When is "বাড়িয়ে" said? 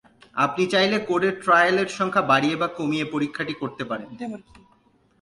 2.31-2.55